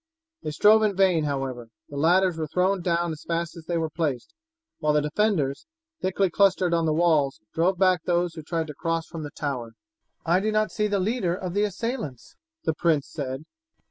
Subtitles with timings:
[0.41, 1.67] They strove in vain, however.
[1.89, 4.33] The ladders were thrown down as fast as they were placed,
[4.79, 5.67] while the defenders,
[6.01, 9.73] thickly clustered on the walls, drove back those who tried to cross from the tower.
[10.25, 13.43] "I do not see the leader of the assailants," the prince said.